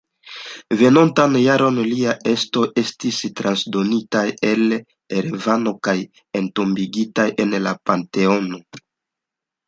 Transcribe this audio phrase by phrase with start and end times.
[0.77, 4.73] Venontan jaron liaj ostoj estis transdonitaj al
[5.19, 5.95] Erevano kaj
[6.39, 8.61] entombigitaj en la Panteono.